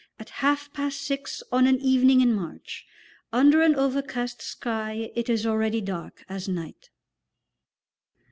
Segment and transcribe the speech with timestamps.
[0.17, 2.87] At half past six on an evening in March,
[3.31, 6.89] under an overcast sky, it is already dark as night.